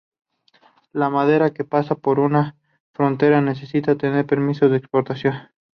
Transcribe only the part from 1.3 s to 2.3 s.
que pasa por